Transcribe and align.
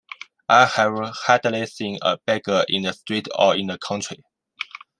I 0.49 0.65
have 0.65 0.97
hardly 1.15 1.63
seen 1.67 1.99
a 2.01 2.17
beggar 2.25 2.65
in 2.67 2.81
the 2.81 2.91
streets 2.91 3.29
or 3.37 3.55
in 3.55 3.67
the 3.67 3.77
country. 3.77 4.23